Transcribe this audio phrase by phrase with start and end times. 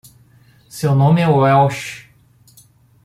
[0.67, 2.11] Seu nome é Welch.